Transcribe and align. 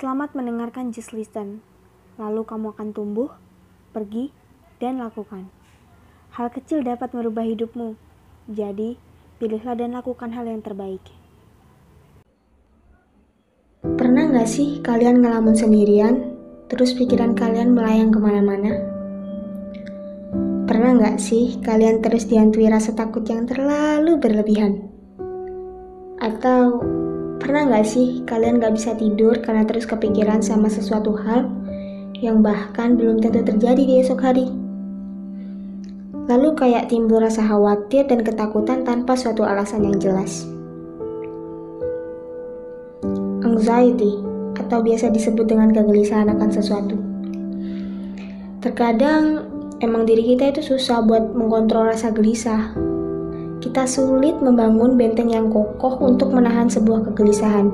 Selamat 0.00 0.32
mendengarkan 0.32 0.96
Just 0.96 1.12
Listen. 1.12 1.60
Lalu 2.16 2.48
kamu 2.48 2.72
akan 2.72 2.96
tumbuh, 2.96 3.36
pergi, 3.92 4.32
dan 4.80 4.96
lakukan. 4.96 5.52
Hal 6.32 6.48
kecil 6.48 6.80
dapat 6.80 7.12
merubah 7.12 7.44
hidupmu. 7.44 8.00
Jadi, 8.48 8.96
pilihlah 9.36 9.76
dan 9.76 9.92
lakukan 9.92 10.32
hal 10.32 10.48
yang 10.48 10.64
terbaik. 10.64 11.04
Pernah 13.84 14.32
nggak 14.32 14.48
sih 14.48 14.80
kalian 14.80 15.20
ngelamun 15.20 15.52
sendirian, 15.52 16.32
terus 16.72 16.96
pikiran 16.96 17.36
kalian 17.36 17.76
melayang 17.76 18.08
ke 18.08 18.16
mana-mana? 18.16 18.72
Pernah 20.64 20.96
nggak 20.96 21.20
sih 21.20 21.60
kalian 21.60 22.00
terus 22.00 22.24
dihantui 22.24 22.72
rasa 22.72 22.96
takut 22.96 23.28
yang 23.28 23.44
terlalu 23.44 24.16
berlebihan? 24.16 24.80
Atau 26.16 26.80
Pernah 27.40 27.72
nggak 27.72 27.86
sih 27.88 28.20
kalian 28.28 28.60
gak 28.60 28.76
bisa 28.76 28.92
tidur 28.92 29.40
karena 29.40 29.64
terus 29.64 29.88
kepikiran 29.88 30.44
sama 30.44 30.68
sesuatu 30.68 31.16
hal 31.16 31.48
yang 32.20 32.44
bahkan 32.44 33.00
belum 33.00 33.24
tentu 33.24 33.40
terjadi 33.40 33.80
di 33.80 33.94
esok 34.04 34.20
hari? 34.20 34.52
Lalu 36.28 36.52
kayak 36.52 36.92
timbul 36.92 37.24
rasa 37.24 37.40
khawatir 37.40 38.04
dan 38.06 38.20
ketakutan 38.20 38.84
tanpa 38.84 39.16
suatu 39.16 39.40
alasan 39.40 39.88
yang 39.88 39.96
jelas. 39.96 40.44
Anxiety 43.40 44.20
atau 44.60 44.84
biasa 44.84 45.08
disebut 45.08 45.48
dengan 45.48 45.72
kegelisahan 45.72 46.28
akan 46.28 46.50
sesuatu. 46.52 46.96
Terkadang 48.60 49.48
emang 49.80 50.04
diri 50.04 50.36
kita 50.36 50.52
itu 50.52 50.76
susah 50.76 51.00
buat 51.00 51.32
mengontrol 51.32 51.88
rasa 51.88 52.12
gelisah 52.12 52.89
kita 53.60 53.84
sulit 53.84 54.40
membangun 54.40 54.96
benteng 54.96 55.28
yang 55.28 55.52
kokoh 55.52 56.00
untuk 56.00 56.32
menahan 56.32 56.64
sebuah 56.64 57.12
kegelisahan. 57.12 57.68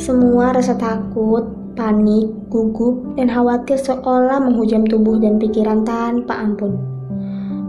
Semua 0.00 0.56
rasa 0.56 0.72
takut, 0.80 1.44
panik, 1.76 2.32
gugup, 2.48 3.16
dan 3.20 3.28
khawatir 3.28 3.76
seolah 3.76 4.40
menghujam 4.40 4.88
tubuh 4.88 5.20
dan 5.20 5.36
pikiran 5.36 5.84
tanpa 5.84 6.40
ampun. 6.40 6.80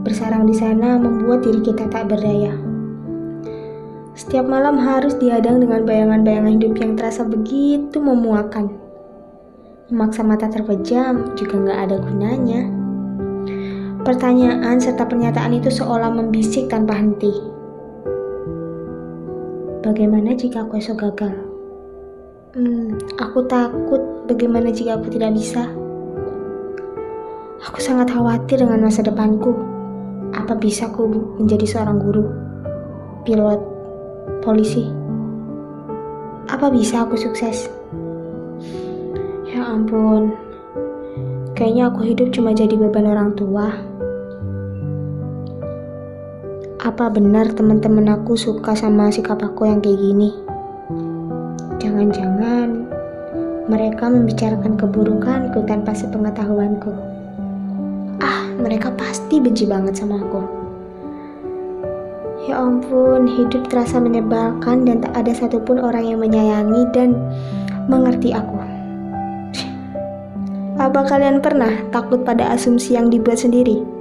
Bersarang 0.07 0.47
di 0.47 0.55
sana 0.55 0.95
membuat 0.95 1.43
diri 1.43 1.59
kita 1.59 1.91
tak 1.91 2.07
berdaya. 2.07 2.55
Setiap 4.15 4.47
malam 4.47 4.79
harus 4.79 5.13
dihadang 5.19 5.59
dengan 5.59 5.83
bayangan-bayangan 5.83 6.55
hidup 6.55 6.73
yang 6.79 6.95
terasa 6.95 7.27
begitu 7.27 7.99
memuakan. 7.99 8.71
Memaksa 9.91 10.23
mata 10.23 10.47
terpejam 10.47 11.35
juga 11.35 11.55
nggak 11.59 11.79
ada 11.83 11.95
gunanya. 11.99 12.76
Pertanyaan 14.07 14.79
serta 14.79 15.03
pernyataan 15.03 15.59
itu 15.59 15.67
seolah 15.67 16.07
membisik 16.07 16.71
tanpa 16.71 16.95
henti. 16.95 17.27
Bagaimana 19.83 20.31
jika 20.31 20.63
aku 20.63 20.79
esok 20.79 20.95
gagal? 20.95 21.35
Hmm, 22.55 22.95
aku 23.19 23.43
takut 23.51 23.99
bagaimana 24.31 24.71
jika 24.71 24.95
aku 24.95 25.11
tidak 25.11 25.35
bisa. 25.35 25.67
Aku 27.67 27.83
sangat 27.83 28.07
khawatir 28.07 28.63
dengan 28.63 28.87
masa 28.87 29.03
depanku. 29.03 29.51
Apa 30.31 30.55
bisa 30.55 30.87
aku 30.87 31.03
menjadi 31.43 31.67
seorang 31.67 31.99
guru, 31.99 32.31
pilot, 33.27 33.59
polisi? 34.39 34.87
Apa 36.47 36.71
bisa 36.71 37.03
aku 37.03 37.19
sukses? 37.19 37.67
Ya 39.51 39.67
ampun, 39.67 40.31
kayaknya 41.59 41.91
aku 41.91 42.07
hidup 42.07 42.31
cuma 42.31 42.55
jadi 42.55 42.71
beban 42.79 43.03
orang 43.03 43.35
tua. 43.35 43.86
Apa 46.77 47.09
benar 47.09 47.49
teman-teman 47.57 48.05
aku 48.05 48.37
suka 48.37 48.77
sama 48.77 49.09
sikap 49.09 49.41
aku 49.41 49.65
yang 49.65 49.81
kayak 49.81 49.97
gini? 49.97 50.29
Jangan-jangan 51.81 52.85
mereka 53.65 54.05
membicarakan 54.05 54.77
keburukanku 54.77 55.65
tanpa 55.65 55.97
sepengetahuanku. 55.97 56.93
Ah, 58.21 58.53
mereka 58.61 58.93
pasti 58.93 59.41
benci 59.41 59.65
banget 59.65 59.97
sama 59.97 60.21
aku. 60.21 60.41
Ya 62.45 62.61
ampun, 62.61 63.25
hidup 63.25 63.65
terasa 63.73 63.97
menyebalkan 63.97 64.85
dan 64.85 65.01
tak 65.01 65.17
ada 65.17 65.33
satupun 65.33 65.81
orang 65.81 66.05
yang 66.05 66.21
menyayangi 66.21 66.93
dan 66.93 67.17
mengerti 67.89 68.37
aku. 68.37 68.61
Apa 70.77 71.09
kalian 71.09 71.41
pernah 71.41 71.73
takut 71.89 72.21
pada 72.21 72.53
asumsi 72.53 72.93
yang 72.93 73.09
dibuat 73.09 73.41
sendiri? 73.41 73.96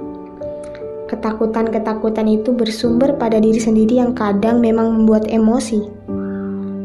Ketakutan-ketakutan 1.07 2.27
itu 2.27 2.51
bersumber 2.51 3.15
pada 3.15 3.39
diri 3.39 3.63
sendiri 3.63 3.95
yang 4.03 4.11
kadang 4.11 4.59
memang 4.59 4.91
membuat 4.91 5.23
emosi, 5.31 5.79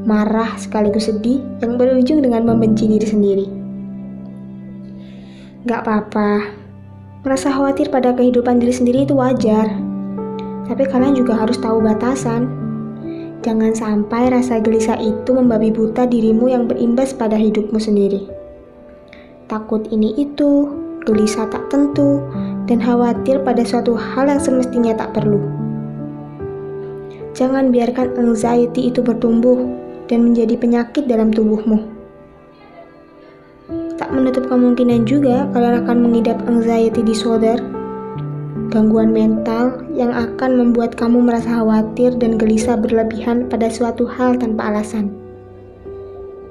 marah 0.06 0.55
sekaligus 0.55 1.10
sedih 1.10 1.43
yang 1.59 1.75
berujung 1.75 2.22
dengan 2.22 2.47
membenci 2.47 2.87
diri 2.87 3.03
sendiri. 3.03 3.47
Gak 5.66 5.83
apa-apa, 5.83 6.55
merasa 7.27 7.50
khawatir 7.50 7.91
pada 7.91 8.15
kehidupan 8.15 8.62
diri 8.62 8.71
sendiri 8.71 8.99
itu 9.06 9.15
wajar. 9.19 9.66
Tapi 10.71 10.87
kalian 10.87 11.19
juga 11.19 11.43
harus 11.43 11.59
tahu 11.59 11.83
batasan. 11.83 12.47
Jangan 13.43 13.75
sampai 13.75 14.31
rasa 14.31 14.62
gelisah 14.62 15.03
itu 15.03 15.34
membabi 15.34 15.75
buta 15.75 16.06
dirimu 16.06 16.47
yang 16.47 16.71
berimbas 16.71 17.10
pada 17.10 17.34
hidupmu 17.34 17.78
sendiri. 17.83 18.31
Takut 19.50 19.83
ini 19.91 20.15
itu, 20.15 20.71
gelisah 21.03 21.50
tak 21.50 21.66
tentu, 21.66 22.22
dan 22.70 22.78
khawatir 22.78 23.42
pada 23.42 23.66
suatu 23.66 23.98
hal 23.98 24.30
yang 24.30 24.40
semestinya 24.42 24.94
tak 24.94 25.14
perlu. 25.16 25.40
Jangan 27.32 27.72
biarkan 27.72 28.12
anxiety 28.20 28.92
itu 28.92 29.00
bertumbuh 29.00 29.64
dan 30.06 30.28
menjadi 30.28 30.54
penyakit 30.60 31.08
dalam 31.08 31.32
tubuhmu. 31.32 31.80
Tak 33.96 34.12
menutup 34.12 34.44
kemungkinan 34.52 35.08
juga 35.08 35.48
kalian 35.56 35.86
akan 35.86 35.98
mengidap 36.04 36.44
anxiety 36.44 37.00
disorder, 37.00 37.56
gangguan 38.68 39.16
mental 39.16 39.80
yang 39.96 40.12
akan 40.12 40.60
membuat 40.60 40.92
kamu 40.92 41.24
merasa 41.24 41.62
khawatir 41.62 42.12
dan 42.20 42.36
gelisah 42.36 42.76
berlebihan 42.76 43.48
pada 43.48 43.72
suatu 43.72 44.04
hal 44.04 44.36
tanpa 44.36 44.68
alasan. 44.68 45.08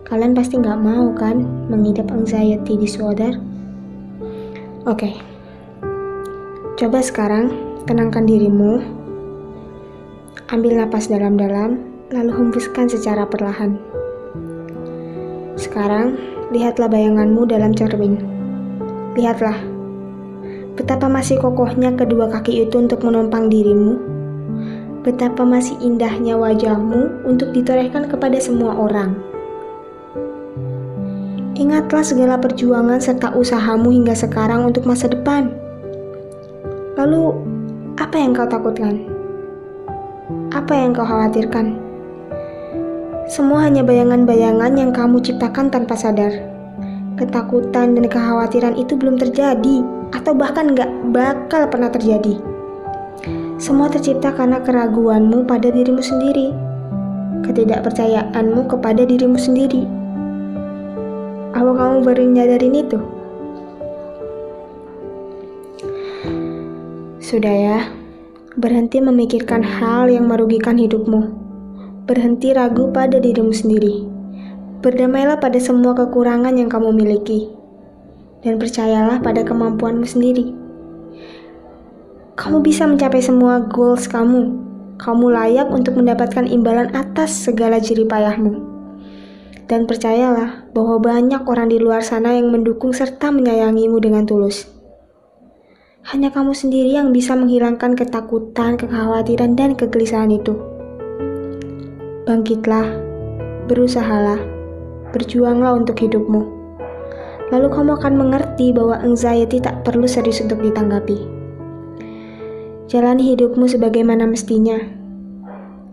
Kalian 0.09 0.33
pasti 0.33 0.59
nggak 0.59 0.81
mau 0.81 1.13
kan 1.13 1.45
mengidap 1.69 2.09
anxiety 2.09 2.75
disorder? 2.75 3.37
Oke. 4.89 5.07
Okay. 5.07 5.30
Coba 6.81 6.97
sekarang 6.97 7.53
tenangkan 7.85 8.25
dirimu. 8.25 8.81
Ambil 10.49 10.81
napas 10.81 11.13
dalam-dalam, 11.13 11.77
lalu 12.09 12.33
hembuskan 12.33 12.89
secara 12.89 13.21
perlahan. 13.29 13.77
Sekarang, 15.61 16.17
lihatlah 16.49 16.89
bayanganmu 16.89 17.45
dalam 17.45 17.77
cermin. 17.77 18.17
Lihatlah, 19.13 19.61
betapa 20.73 21.05
masih 21.05 21.37
kokohnya 21.37 21.93
kedua 21.93 22.25
kaki 22.33 22.65
itu 22.65 22.81
untuk 22.81 23.05
menopang 23.05 23.45
dirimu. 23.45 24.01
Betapa 25.05 25.45
masih 25.45 25.77
indahnya 25.85 26.33
wajahmu 26.33 27.29
untuk 27.29 27.53
ditorehkan 27.53 28.09
kepada 28.09 28.41
semua 28.41 28.73
orang. 28.73 29.13
Ingatlah 31.53 32.01
segala 32.01 32.41
perjuangan 32.41 32.97
serta 32.97 33.37
usahamu 33.37 33.93
hingga 33.93 34.17
sekarang 34.17 34.65
untuk 34.65 34.89
masa 34.89 35.05
depan. 35.05 35.61
Lalu, 37.01 37.33
apa 37.97 38.13
yang 38.13 38.37
kau 38.37 38.45
takutkan? 38.45 39.01
Apa 40.53 40.69
yang 40.69 40.93
kau 40.93 41.01
khawatirkan? 41.01 41.81
Semua 43.25 43.65
hanya 43.65 43.81
bayangan-bayangan 43.81 44.77
yang 44.77 44.93
kamu 44.93 45.17
ciptakan 45.17 45.73
tanpa 45.73 45.97
sadar. 45.97 46.29
Ketakutan 47.17 47.97
dan 47.97 48.05
kekhawatiran 48.05 48.77
itu 48.77 48.93
belum 48.93 49.17
terjadi, 49.17 49.81
atau 50.13 50.37
bahkan 50.37 50.77
nggak 50.77 51.09
bakal 51.09 51.65
pernah 51.73 51.89
terjadi. 51.89 52.37
Semua 53.57 53.89
tercipta 53.89 54.29
karena 54.37 54.61
keraguanmu 54.61 55.49
pada 55.49 55.73
dirimu 55.73 56.05
sendiri, 56.05 56.53
ketidakpercayaanmu 57.41 58.69
kepada 58.69 59.09
dirimu 59.09 59.41
sendiri. 59.41 59.89
Apa 61.57 61.71
kamu 61.73 62.05
baru 62.05 62.29
nyadarin 62.29 62.77
itu? 62.77 63.20
Sudah 67.31 67.55
ya, 67.55 67.79
berhenti 68.59 68.99
memikirkan 68.99 69.63
hal 69.63 70.11
yang 70.11 70.27
merugikan 70.27 70.75
hidupmu. 70.75 71.31
Berhenti 72.03 72.51
ragu 72.51 72.91
pada 72.91 73.23
dirimu 73.23 73.55
sendiri. 73.55 74.03
Berdamailah 74.83 75.39
pada 75.39 75.55
semua 75.55 75.95
kekurangan 75.95 76.51
yang 76.59 76.67
kamu 76.67 76.91
miliki. 76.91 77.47
Dan 78.43 78.59
percayalah 78.59 79.23
pada 79.23 79.47
kemampuanmu 79.47 80.03
sendiri. 80.03 80.51
Kamu 82.35 82.59
bisa 82.59 82.83
mencapai 82.83 83.23
semua 83.23 83.63
goals 83.63 84.11
kamu. 84.11 84.51
Kamu 84.99 85.31
layak 85.31 85.71
untuk 85.71 86.03
mendapatkan 86.03 86.43
imbalan 86.43 86.91
atas 86.91 87.31
segala 87.31 87.79
jeripayahmu. 87.79 88.59
Dan 89.71 89.87
percayalah 89.87 90.67
bahwa 90.75 90.99
banyak 90.99 91.47
orang 91.47 91.71
di 91.71 91.79
luar 91.79 92.03
sana 92.03 92.35
yang 92.35 92.51
mendukung 92.51 92.91
serta 92.91 93.31
menyayangimu 93.31 94.03
dengan 94.03 94.27
tulus. 94.27 94.80
Hanya 96.01 96.33
kamu 96.33 96.57
sendiri 96.57 96.97
yang 96.97 97.13
bisa 97.13 97.37
menghilangkan 97.37 97.93
ketakutan, 97.93 98.73
kekhawatiran, 98.73 99.53
dan 99.53 99.77
kegelisahan 99.77 100.33
itu. 100.33 100.57
Bangkitlah, 102.25 102.89
berusahalah, 103.69 104.41
berjuanglah 105.13 105.77
untuk 105.77 106.01
hidupmu. 106.01 106.41
Lalu 107.53 107.67
kamu 107.69 107.91
akan 108.01 108.13
mengerti 108.17 108.73
bahwa 108.73 108.97
anxiety 109.05 109.61
tak 109.61 109.85
perlu 109.85 110.09
serius 110.09 110.41
untuk 110.41 110.57
ditanggapi. 110.65 111.21
Jalani 112.89 113.37
hidupmu 113.37 113.69
sebagaimana 113.69 114.25
mestinya. 114.25 114.81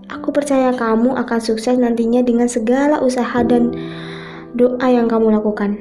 Aku 0.09 0.33
percaya 0.33 0.73
kamu 0.73 1.21
akan 1.21 1.39
sukses 1.43 1.77
nantinya 1.77 2.25
dengan 2.25 2.49
segala 2.49 3.05
usaha 3.05 3.45
dan 3.45 3.77
doa 4.57 4.89
yang 4.89 5.05
kamu 5.05 5.37
lakukan. 5.37 5.77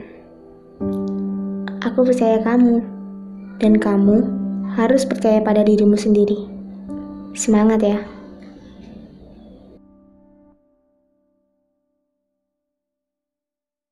Aku 1.80 2.04
percaya 2.04 2.44
kamu, 2.44 2.97
dan 3.58 3.78
kamu 3.78 4.26
harus 4.78 5.06
percaya 5.06 5.42
pada 5.42 5.66
dirimu 5.66 5.98
sendiri. 5.98 6.38
Semangat 7.38 7.82
ya! 7.86 8.17